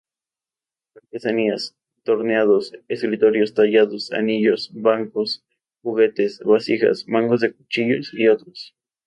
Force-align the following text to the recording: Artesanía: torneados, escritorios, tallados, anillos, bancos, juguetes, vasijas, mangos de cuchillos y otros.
Artesanía: 0.95 1.53
torneados, 2.01 2.73
escritorios, 2.87 3.53
tallados, 3.53 4.11
anillos, 4.11 4.71
bancos, 4.73 5.43
juguetes, 5.83 6.39
vasijas, 6.39 7.07
mangos 7.07 7.41
de 7.41 7.53
cuchillos 7.53 8.11
y 8.15 8.27
otros. 8.27 8.73